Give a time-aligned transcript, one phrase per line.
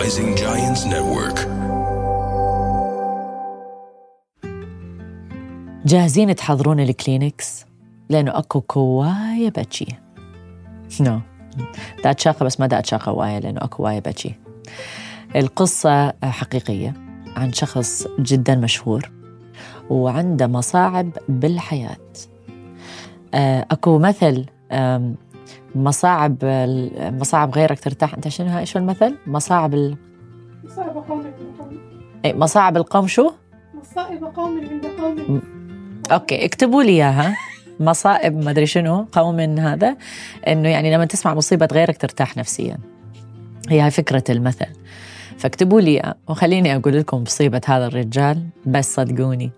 [0.00, 1.38] Rising Giants Network.
[5.86, 7.64] جاهزين تحضرون الكلينكس؟
[8.08, 9.86] لأنه أكو هواية بتشي
[11.00, 11.20] no
[12.04, 14.34] دا أتشاقى بس ما دا أتشاقى هواية لأنه أكو واية بتشي
[15.36, 16.94] القصة حقيقية
[17.36, 19.10] عن شخص جدا مشهور
[19.90, 21.96] وعنده مصاعب بالحياة
[23.34, 24.46] آه، أكو مثل
[25.74, 26.36] مصاعب
[27.20, 28.14] مصاعب غيرك ترتاح.
[28.14, 29.96] أنت شنو هاي؟ شو المثل؟ مصاعب ال...
[30.64, 31.78] مصائب قوم عند قوم
[32.24, 33.30] إيه، مصاعب القوم شو؟
[33.74, 35.42] مصائب قوم عند قوم
[36.12, 37.36] أوكي اكتبوا لي إياها.
[37.80, 39.96] مصائب ما أدري شنو قوم هذا.
[40.48, 42.78] إنه يعني لما تسمع مصيبة غيرك ترتاح نفسيا.
[43.68, 44.66] هي هاي فكرة المثل.
[45.38, 48.46] فاكتبوا لي وخليني أقول لكم مصيبة هذا الرجال.
[48.66, 49.50] بس صدقوني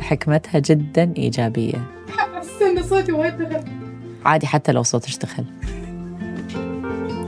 [0.00, 1.86] حكمتها جدا إيجابية.
[2.40, 3.87] استنى صوتي وايد دخل
[4.24, 5.44] عادي حتى لو صوت اشتغل.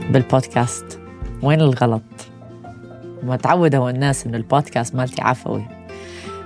[0.09, 0.99] بالبودكاست.
[1.43, 2.01] وين الغلط؟
[3.23, 5.65] متعودة الناس إنه البودكاست مالتي عفوي.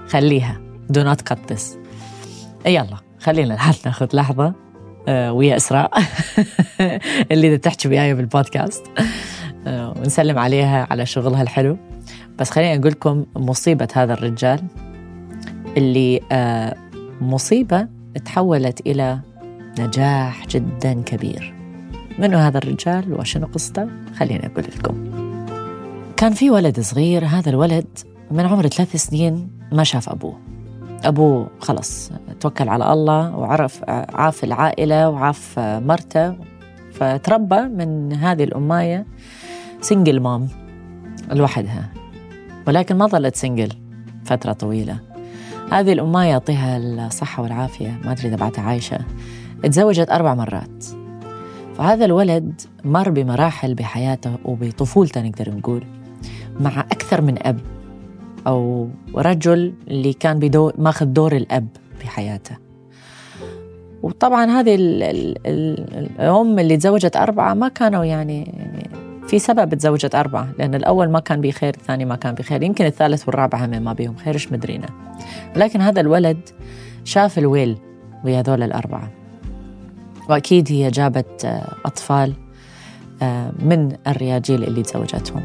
[0.08, 0.62] خليها.
[0.90, 1.78] do not cut this
[2.66, 2.98] يلا.
[3.20, 4.54] خلينا الحال ناخذ لحظة
[5.08, 5.92] آه، ويا إسراء.
[7.32, 8.86] اللي بدها تحكي وياي بالبودكاست.
[9.68, 11.78] آه، ونسلم عليها على شغلها الحلو.
[12.40, 14.64] بس خليني أقول لكم مصيبة هذا الرجال
[15.78, 16.76] اللي آه،
[17.22, 17.88] مصيبة
[18.26, 19.20] تحولت إلى
[19.80, 21.56] نجاح جدا كبير.
[22.20, 23.88] منو هذا الرجال وشنو قصته؟
[24.18, 25.12] خليني أقول لكم.
[26.18, 27.88] كان في ولد صغير هذا الولد
[28.32, 30.40] من عمر ثلاث سنين ما شاف أبوه.
[31.04, 36.36] أبوه خلص توكل على الله وعرف عاف العائلة وعاف مرته.
[36.94, 39.06] فتربى من هذه الأماية
[39.82, 40.48] سنجل مام
[41.32, 41.90] لوحدها.
[42.68, 43.70] ولكن ما ظلت سنجل
[44.26, 45.00] فترة طويلة.
[45.72, 48.00] هذه الأماية يعطيها الصحة والعافية.
[48.06, 49.00] ما أدري إذا بعدها عايشة.
[49.68, 50.86] تزوجت أربع مرات.
[51.78, 55.84] فهذا الولد مر بمراحل بحياته وبطفولته نقدر نقول
[56.60, 57.60] مع أكثر من أب
[58.48, 61.68] أو رجل اللي كان بدور ماخذ دور الأب
[62.00, 62.58] في حياته
[64.04, 65.80] وطبعا هذه ال ال ال
[66.20, 68.90] الأم اللي تزوجت أربعة ما كانوا يعني, يعني
[69.28, 73.28] في سبب تزوجت أربعة لأن الأول ما كان بخير الثاني ما كان بخير يمكن الثالث
[73.28, 74.88] والرابع هم ما بيهم خير إيش مدرينا
[75.56, 76.50] لكن هذا الولد
[77.04, 77.78] شاف الويل
[78.26, 79.25] ويا ذول الأربعة.
[80.30, 82.34] وأكيد هي جابت آه، أطفال
[83.22, 85.42] آه، من الرياجيل اللي تزوجتهم.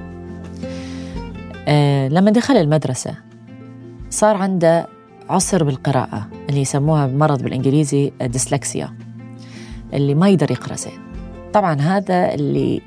[1.68, 3.14] آه، لما دخل المدرسة
[4.10, 4.86] صار عنده
[5.30, 8.96] عسر بالقراءة اللي يسموها مرض بالإنجليزي ديسلكسيا
[9.94, 10.98] اللي ما يقدر يقرأ زين.
[11.52, 12.82] طبعا هذا اللي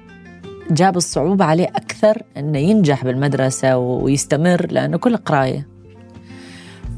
[0.72, 5.68] جاب الصعوبة عليه أكثر أنه ينجح بالمدرسة ويستمر لأنه كل قراية.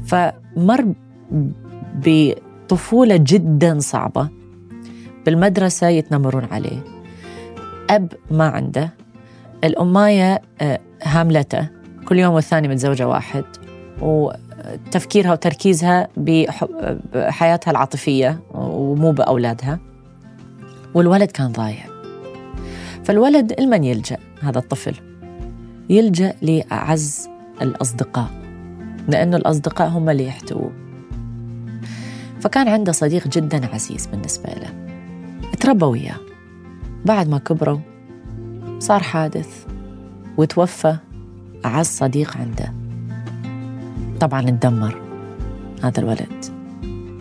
[0.06, 0.94] فمر
[1.94, 4.28] بطفولة جدا صعبة.
[5.26, 6.84] بالمدرسة يتنمرون عليه.
[7.90, 8.92] أب ما عنده
[9.64, 11.68] الأماية آه، هاملته.
[12.08, 13.44] كل يوم والثاني متزوجة واحد.
[14.00, 16.64] وتفكيرها وتركيزها بح-
[17.14, 19.78] بحياتها العاطفية ومو بأولادها.
[20.94, 21.84] والولد كان ضايع.
[23.04, 24.94] فالولد لمن يلجأ هذا الطفل
[25.90, 27.28] يلجأ لأعز
[27.62, 28.30] الأصدقاء.
[29.08, 30.72] لأنه الأصدقاء هم اللي يحتووه.
[32.40, 34.85] فكان عنده صديق جدا عزيز بالنسبة له.
[35.60, 36.20] تربى وياه.
[37.04, 37.78] بعد ما كبروا
[38.78, 39.66] صار حادث
[40.36, 40.96] وتوفى
[41.64, 42.72] أعز صديق عنده.
[44.20, 45.02] طبعا اتدمر
[45.82, 46.44] هذا الولد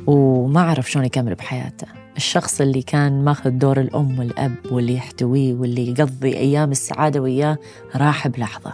[0.08, 1.88] وما عرف شلون يكمل بحياته.
[2.18, 7.58] الشخص اللي كان ماخذ دور الأم والأب واللي يحتويه واللي يقضي أيام السعادة وياه
[7.96, 8.72] راح بلحظة.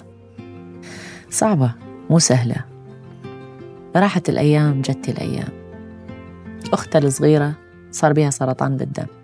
[1.30, 1.72] صعبة
[2.10, 2.56] مو سهلة.
[3.96, 5.50] راحت الأيام جت الأيام.
[6.74, 7.54] أخته الصغيرة
[7.92, 9.21] صار بها سرطان بالدم.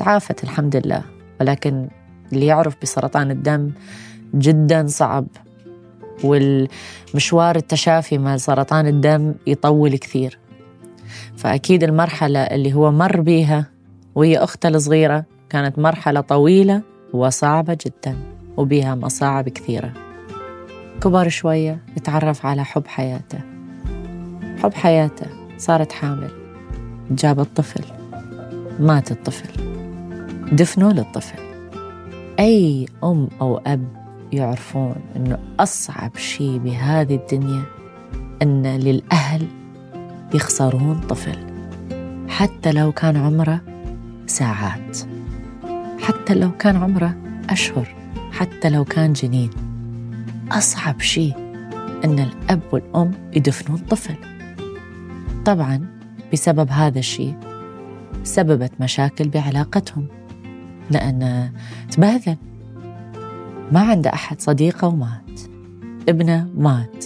[0.00, 1.02] تعافت الحمد لله.
[1.40, 1.88] ولكن
[2.32, 3.70] اللي يعرف بسرطان الدم
[4.34, 5.26] جدا صعب.
[6.24, 10.38] والمشوار التشافي مع سرطان الدم يطول كثير.
[11.36, 13.66] فأكيد المرحلة اللي هو مر بيها
[14.14, 16.82] وهي أخته الصغيرة كانت مرحلة طويلة
[17.12, 18.16] وصعبة جدا
[18.56, 19.92] وبيها مصاعب كثيرة.
[21.00, 23.38] كبر شوية اتعرف على حب حياته.
[24.62, 25.26] حب حياته
[25.58, 26.30] صارت حامل.
[27.10, 27.84] جاب الطفل.
[28.78, 29.59] مات الطفل.
[30.52, 31.38] دفنوا للطفل.
[32.40, 33.84] أي أم أو أب
[34.32, 37.62] يعرفون أنه أصعب شيء بهذه الدنيا
[38.42, 39.46] أن للأهل
[40.34, 41.36] يخسرون طفل.
[42.28, 43.60] حتى لو كان عمره
[44.26, 44.98] ساعات.
[46.00, 47.16] حتى لو كان عمره
[47.50, 47.94] أشهر.
[48.32, 49.50] حتى لو كان جنين.
[50.52, 51.34] أصعب شيء
[52.04, 54.14] أن الأب والأم يدفنون طفل.
[55.44, 55.86] طبعا
[56.32, 57.34] بسبب هذا الشيء
[58.24, 60.06] سببت مشاكل بعلاقتهم.
[60.90, 61.50] لأن
[61.90, 62.36] تبهذل
[63.72, 65.40] ما عنده أحد صديقة ومات.
[66.08, 67.04] ابنة مات.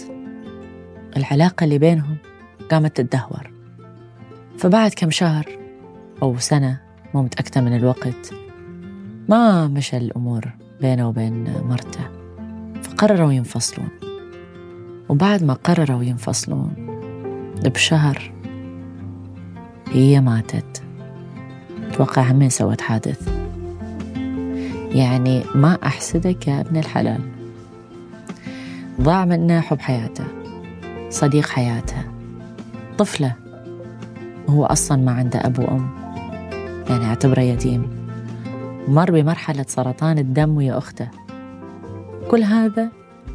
[1.17, 2.17] العلاقة اللي بينهم
[2.71, 3.51] قامت تتدهور.
[4.57, 5.45] فبعد كم شهر
[6.21, 6.79] أو سنة
[7.13, 8.33] مو متأكدة من الوقت
[9.29, 10.49] ما مشى الأمور
[10.81, 12.09] بينه وبين مرته.
[12.83, 13.89] فقرروا ينفصلون.
[15.09, 16.73] وبعد ما قرروا ينفصلون
[17.65, 18.33] بشهر
[19.91, 20.83] هي ماتت.
[21.89, 23.34] أتوقع همين سوت حادث.
[24.95, 27.21] يعني ما أحسدك يا ابن الحلال.
[29.01, 30.23] ضاع منه حب حياته
[31.09, 32.03] صديق حياته
[32.97, 33.33] طفلة.
[34.49, 35.89] هو أصلا ما عنده أب وأم.
[36.89, 37.89] يعني أعتبره يتيم.
[38.87, 41.07] مر بمرحلة سرطان الدم ويا أخته.
[42.31, 42.89] كل هذا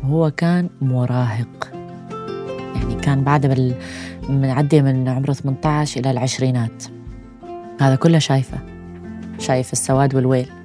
[0.04, 1.70] هو كان مراهق.
[2.74, 3.74] يعني كان بعد بال...
[4.28, 6.84] معدي من عمره 18 إلى العشرينات.
[7.80, 8.58] هذا كله شايفه.
[9.38, 10.59] شايف السواد والويل.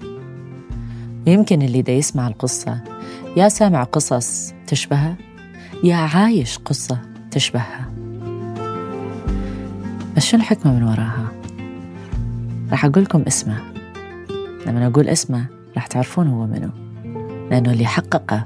[1.26, 2.80] يمكن اللي دا يسمع القصة.
[3.38, 5.16] يا سامع قصص تشبهها
[5.84, 7.00] يا عايش قصة
[7.32, 7.92] تشبهها.
[10.18, 11.32] بس شو الحكمة من وراها؟
[12.72, 13.60] راح أقول لكم اسمه.
[14.68, 15.46] لما أقول اسمه
[15.76, 16.70] راح تعرفون هو منو.
[17.52, 18.46] لأنه اللي حققه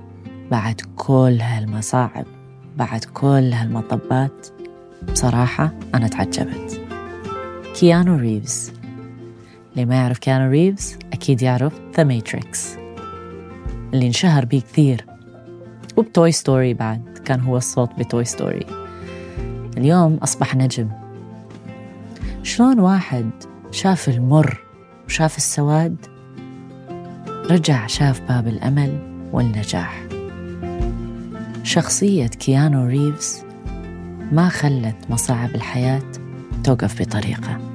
[0.51, 2.25] بعد كل هالمصاعب
[2.77, 4.47] بعد كل هالمطبات
[5.11, 6.81] بصراحة أنا تعجبت.
[7.79, 8.78] كيانو ريفز.
[9.79, 12.75] اللي ما يعرف كيانو ريفز أكيد يعرف The Matrix
[13.93, 15.05] اللي انشهر بيه كثير
[15.97, 18.65] وب Toy Story بعد كان هو الصوت ب Toy Story.
[19.77, 20.89] اليوم أصبح نجم.
[22.43, 23.29] شلون واحد
[23.71, 24.63] شاف المر
[25.05, 26.05] وشاف السواد
[27.51, 28.99] رجع شاف باب الأمل
[29.31, 30.03] والنجاح.
[31.63, 33.43] شخصية كيانو ريفز
[34.31, 36.11] ما خلت مصاعب الحياة
[36.63, 37.68] توقف بطريقة.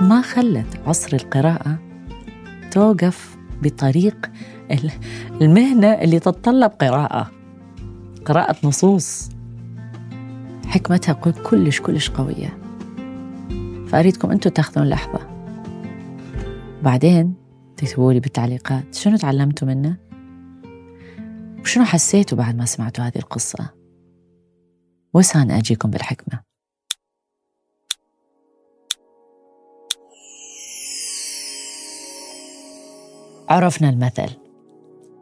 [0.00, 1.78] ما خلت عصر القراءة
[2.70, 4.30] توقف بطريق
[5.40, 7.30] المهنة اللي تتطلب قراءة
[8.24, 9.28] قراءة نصوص.
[10.66, 12.58] حكمتها كلش كلش قوية.
[13.88, 15.26] فأريدكم أنتم تاخذون لحظة.
[16.82, 17.34] بعدين
[17.76, 19.96] تكتبوا لي بالتعليقات شنو تعلمتوا منه؟
[21.60, 23.70] وشنو حسيتوا بعد ما سمعتوا هذه القصة؟
[25.14, 26.45] وسان أجيكم بالحكمة.
[33.48, 34.30] عرفنا المثل.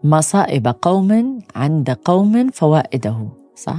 [0.05, 3.77] مصائب قوم عند قوم فوائده صح؟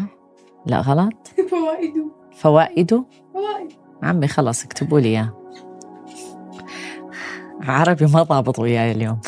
[0.66, 1.14] لا غلط؟
[1.50, 2.06] فوائده.
[2.42, 3.72] فوائده فوائد.
[4.04, 5.34] عمي خلص اكتبوا لي إياه.
[7.62, 9.20] عربي ما ضابط وياي اليوم.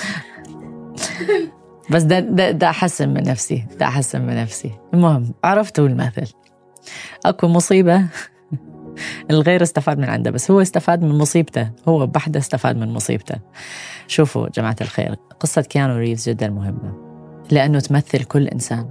[1.91, 4.71] بس ده, ده, ده أحسن من نفسي ده أحسن من نفسي.
[4.93, 6.33] المهم عرفتوا المثل.
[7.25, 8.05] أكو مصيبة؟
[9.31, 13.35] الغير استفاد من عنده بس هو استفاد من مصيبته هو بحده استفاد من مصيبته.
[14.07, 16.93] شوفوا جماعة الخير قصة كيانو ريفز جدا مهمة
[17.51, 18.89] لأنه تمثل كل إنسان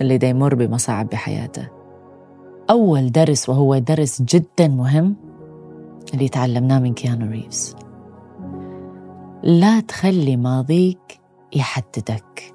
[0.00, 1.68] اللي دا يمر بمصاعب بحياته.
[2.70, 5.16] أول درس وهو درس جدا مهم
[6.14, 7.76] اللي تعلمناه من كيانو ريفز.
[9.42, 11.20] لا تخلي ماضيك
[11.56, 12.54] يحددك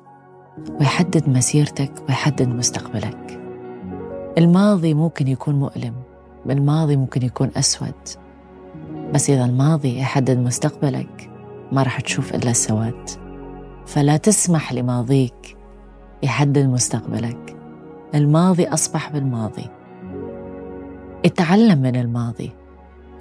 [0.79, 3.41] ويحدد مسيرتك ويحدد مستقبلك.
[4.37, 5.93] الماضي ممكن يكون مؤلم.
[6.51, 7.93] الماضي ممكن يكون أسود.
[9.13, 11.29] بس إذا الماضي يحدد مستقبلك
[11.71, 13.09] ما راح تشوف إلا السواد.
[13.85, 15.57] فلا تسمح لماضيك
[16.23, 17.57] يحدد مستقبلك.
[18.15, 19.69] الماضي أصبح بالماضي.
[21.25, 22.51] اتعلم من الماضي.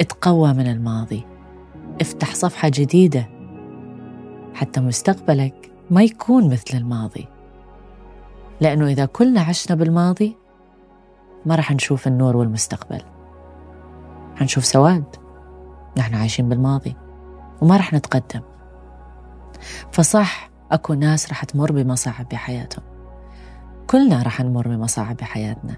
[0.01, 1.25] اتقوى من الماضي.
[2.01, 3.29] افتح صفحة جديدة.
[4.55, 7.29] حتى مستقبلك ما يكون مثل الماضي.
[8.61, 10.37] لأنه إذا كلنا عشنا بالماضي
[11.47, 13.01] ما راح نشوف النور والمستقبل.
[14.37, 15.05] حنشوف سواد.
[15.97, 16.97] نحن عايشين بالماضي
[17.61, 18.41] وما راح نتقدم.
[19.93, 22.85] فصح أكو ناس راح تمر بمصاعب بحياتهم.
[23.87, 25.77] كلنا راح نمر بمصاعب بحياتنا.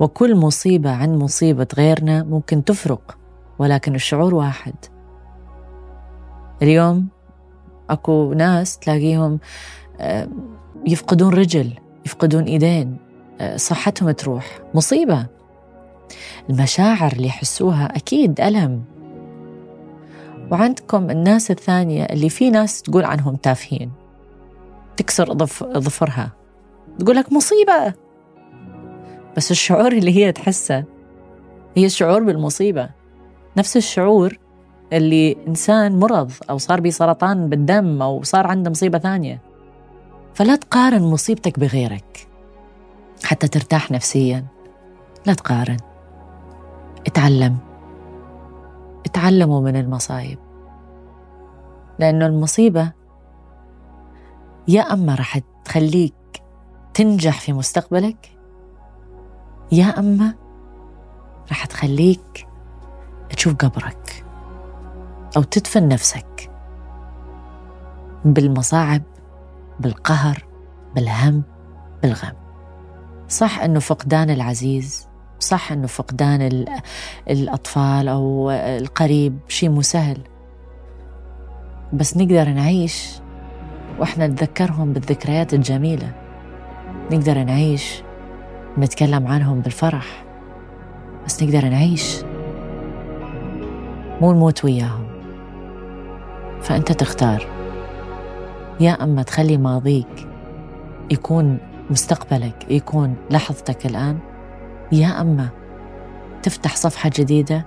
[0.00, 3.18] وكل مصيبة عن مصيبة غيرنا ممكن تفرق
[3.58, 4.74] ولكن الشعور واحد.
[6.62, 7.08] اليوم
[7.90, 9.38] أكو ناس تلاقيهم
[10.00, 10.28] آه،
[10.86, 12.96] يفقدون رجل يفقدون إيدين
[13.40, 14.58] آه، صحتهم تروح.
[14.74, 15.26] مصيبة.
[16.50, 18.84] المشاعر اللي يحسوها أكيد ألم.
[20.50, 23.92] وعندكم الناس الثانية اللي في ناس تقول عنهم تافهين.
[24.96, 25.34] تكسر
[25.78, 26.32] ظفرها.
[26.98, 27.94] تقول لك مصيبة.
[29.36, 30.84] بس الشعور اللي هي تحسه
[31.76, 32.90] هي الشعور بالمصيبة.
[33.56, 34.38] نفس الشعور
[34.92, 39.40] اللي إنسان مرض أو صار بسرطان بالدم أو صار عنده مصيبة ثانية.
[40.34, 42.28] فلا تقارن مصيبتك بغيرك.
[43.24, 44.44] حتى ترتاح نفسيا.
[45.26, 45.76] لا تقارن.
[47.06, 47.58] اتعلم.
[49.06, 50.38] اتعلموا من المصايب.
[51.98, 52.92] لأنه المصيبة
[54.68, 56.14] يا أما رح تخليك
[56.94, 58.38] تنجح في مستقبلك
[59.72, 60.34] يا أما
[61.50, 62.48] رح تخليك
[63.30, 64.24] تشوف قبرك
[65.36, 66.50] أو تدفن نفسك
[68.24, 69.02] بالمصاعب
[69.80, 70.44] بالقهر
[70.94, 71.42] بالهم
[72.02, 72.32] بالغم.
[73.28, 75.08] صح أنه فقدان العزيز
[75.40, 76.64] صح أنه فقدان
[77.30, 80.18] الأطفال أو القريب شيء مو سهل.
[81.92, 83.10] بس نقدر نعيش
[83.98, 86.12] وإحنا نتذكرهم بالذكريات الجميلة.
[87.12, 88.02] نقدر نعيش
[88.76, 90.24] ونتكلم عنهم بالفرح.
[91.26, 92.22] بس نقدر نعيش
[94.20, 95.06] مو نموت وياهم.
[96.62, 97.46] فأنت تختار.
[98.80, 100.28] يا أما تخلي ماضيك
[101.10, 101.58] يكون
[101.90, 104.18] مستقبلك يكون لحظتك الآن
[104.92, 105.48] يا أما
[106.42, 107.66] تفتح صفحة جديدة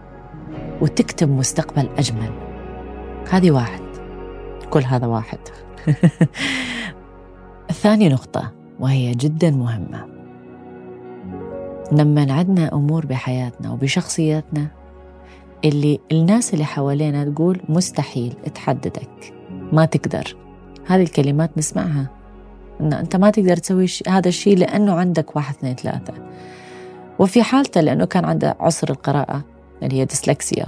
[0.81, 2.31] وتكتب مستقبل أجمل.
[3.31, 3.81] هذه واحد
[4.69, 5.39] كل هذا واحد.
[7.83, 10.05] ثاني نقطة وهي جدا مهمة.
[11.91, 14.67] لما عندنا أمور بحياتنا وبشخصياتنا
[15.65, 19.33] اللي الناس اللي حوالينا تقول مستحيل تحددك
[19.71, 20.35] ما تقدر.
[20.85, 22.09] هذه الكلمات نسمعها.
[22.81, 26.13] إن أنت ما تقدر تسوي هذا الشيء لأنه عندك واحد اثنين ثلاثة.
[27.19, 29.43] وفي حالته لأنه كان عنده عسر القراءة
[29.83, 30.65] اللي هي ديسلكسيا.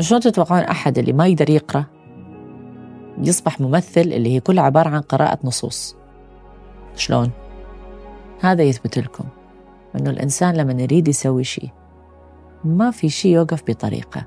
[0.00, 1.84] شلون تتوقعون أحد اللي ما يقدر يقرأ.
[3.18, 5.96] يصبح ممثل اللي هي كلها عبارة عن قراءة نصوص.
[6.96, 7.30] شلون؟
[8.40, 9.24] هذا يثبت لكم
[10.00, 11.70] إنه الإنسان لما يريد يسوي شيء
[12.64, 14.26] ما في شيء يوقف بطريقة.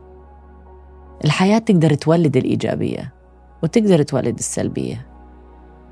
[1.26, 3.14] الحياة تقدر تولد الإيجابية
[3.64, 5.08] وتقدر تولد السلبية.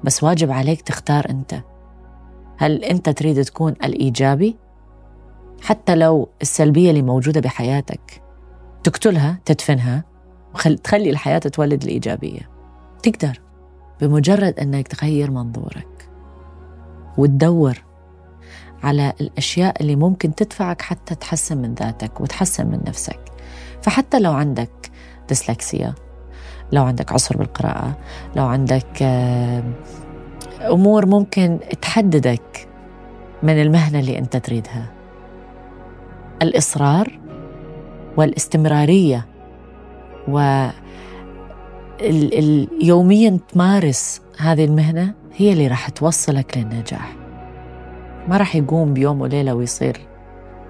[0.03, 1.55] بس واجب عليك تختار أنت.
[2.57, 4.57] هل أنت تريد تكون الإيجابي؟
[5.63, 8.21] حتى لو السلبية اللي موجودة بحياتك
[8.83, 10.03] تقتلها تدفنها
[10.55, 12.49] وتخلي الحياة تولد الإيجابية.
[13.03, 13.41] تقدر
[14.01, 16.09] بمجرد إنك تغير منظورك
[17.17, 17.83] وتدور
[18.83, 23.19] على الأشياء اللي ممكن تدفعك حتى تحسن من ذاتك وتحسن من نفسك.
[23.81, 24.91] فحتى لو عندك
[25.29, 25.93] ديسلكسيا
[26.71, 27.97] لو عندك عسر بالقراءة
[28.35, 29.63] لو عندك آه،
[30.61, 32.67] أمور ممكن تحددك
[33.43, 35.02] من المهنة اللي أنت تريدها.
[36.43, 37.19] الإصرار
[38.17, 39.25] والاستمرارية
[40.27, 40.67] و
[42.81, 47.15] يوميا تمارس هذه المهنة هي اللي راح توصلك للنجاح.
[48.27, 49.97] ما راح يقوم بيوم وليلة ويصير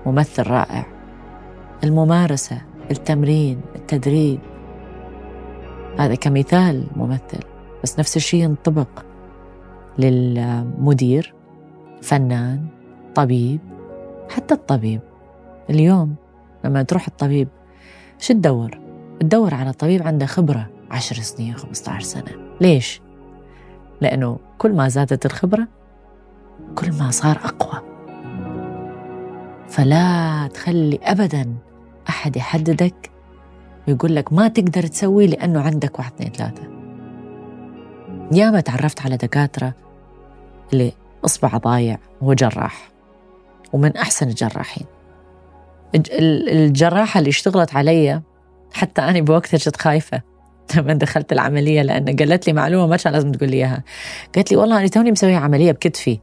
[0.06, 0.86] ممثل رائع.
[1.84, 2.62] الممارسة
[2.92, 4.40] التمرين التدريب
[6.00, 7.40] هذا كمثال ممثل.
[7.84, 8.88] بس نفس الشيء ينطبق
[9.98, 11.34] للمدير
[12.02, 12.66] فنان
[13.16, 13.60] طبيب
[14.30, 15.02] حتى الطبيب.
[15.70, 16.16] اليوم
[16.66, 17.48] لما تروح الطبيب
[18.20, 18.80] شو تدور؟
[19.20, 23.02] تدور على طبيب عنده خبرة عشر سنين 15 سنة ليش؟
[24.02, 25.68] لأنه كل ما زادت الخبرة
[26.76, 27.82] كل ما صار أقوى
[29.68, 31.56] فلا تخلي أبدا
[32.10, 33.12] أحد يحددك
[33.88, 36.64] ويقول لك ما تقدر تسوي لأنه عندك واحد اثنين ثلاثة
[38.32, 39.74] ياما تعرفت على دكاترة
[40.74, 40.92] اللي
[41.26, 42.90] إصبع ضايع وهو جراح
[43.74, 44.86] ومن أحسن الجراحين
[45.96, 48.22] الجراحة اللي اشتغلت علي
[48.74, 50.22] حتى أنا بوقتها كنت خايفة.
[50.78, 53.84] لما دخلت العملية لأن قالت لي معلومة ما كان لازم تقول لي إياها.
[54.36, 56.20] قالت لي والله أنا توني مسوية عملية بكتفي.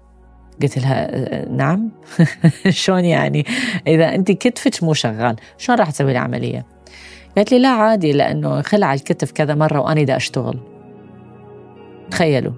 [0.62, 1.90] قلت لها نعم.
[2.68, 3.46] شلون يعني؟
[3.86, 6.66] إذا أنت كتفك مو شغال شلون راح تسوي لي عملية؟
[7.36, 10.60] قالت لي لا عادي لأنه خلع الكتف كذا مرة وأنا دا أشتغل.
[12.10, 12.52] تخيلوا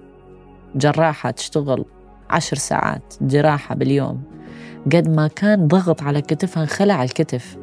[0.75, 1.85] جراحة تشتغل
[2.31, 4.23] عشر ساعات جراحة باليوم.
[4.87, 7.57] قد ما كان ضغط على كتفها خلع الكتف.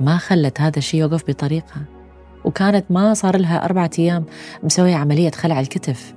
[0.00, 1.82] ما خلت هذا الشيء يوقف بطريقها
[2.44, 4.24] وكانت ما صار لها أربعة أيام
[4.62, 6.14] مسوية عملية خلع الكتف.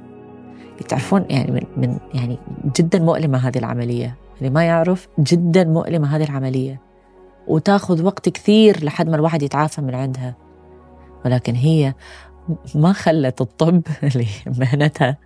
[0.88, 2.38] تعرفون يعني من, من يعني
[2.80, 4.16] جدا مؤلمة هذه العملية.
[4.38, 6.82] اللي ما يعرف جدا مؤلمة هذه العملية.
[7.48, 10.36] وتاخذ وقت كثير لحد ما الواحد يتعافى من عندها.
[11.26, 11.94] ولكن هي
[12.76, 14.28] ما خلت الطب اللي
[14.60, 15.18] مهنتها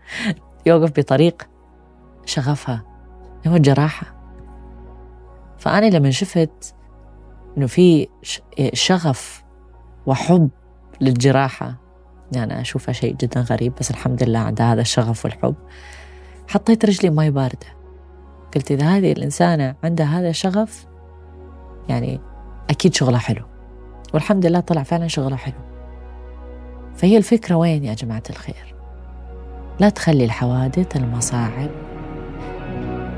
[0.66, 1.48] يوقف بطريق
[2.26, 2.84] شغفها.
[3.48, 4.19] هو الجراحة
[5.60, 6.76] فأنا لما شفت
[7.58, 8.08] إنه في
[8.74, 9.44] شغف
[10.06, 10.50] وحب
[11.02, 11.76] للجراحة
[12.32, 15.56] يعني أشوفها شيء جدا غريب بس الحمد لله عندها هذا الشغف والحب.
[16.48, 17.68] حطيت رجلي ماي باردة.
[18.56, 20.88] قلت إذا هذه الإنسانة عندها هذا الشغف
[21.90, 22.22] يعني
[22.70, 23.46] أكيد شغلها حلو.
[24.14, 25.60] والحمد لله طلع فعلا شغلها حلو.
[26.96, 28.76] فهي الفكرة وين يا جماعة الخير؟
[29.80, 31.70] لا تخلي الحوادث المصاعب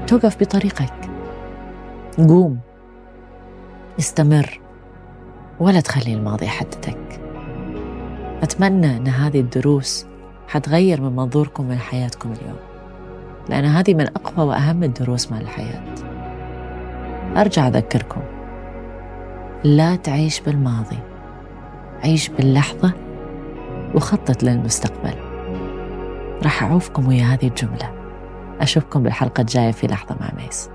[0.07, 1.10] توقف بطريقك.
[2.17, 2.59] قوم.
[3.99, 4.59] استمر
[5.59, 7.21] ولا تخلي الماضي يحددك.
[8.43, 10.05] أتمنى أن هذه الدروس
[10.47, 12.59] حتغير من منظوركم من حياتكم اليوم
[13.49, 15.83] لأن هذه من أقوى وأهم الدروس مع الحياة.
[17.37, 18.21] أرجع أذكركم
[19.63, 20.99] لا تعيش بالماضي
[22.03, 22.93] عيش باللحظة
[23.95, 25.13] وخطط للمستقبل.
[26.43, 27.93] راح أعوفكم ويا هذه الجملة.
[28.61, 30.69] أشوفكم بالحلقة الجاية في لحظة مع ميس.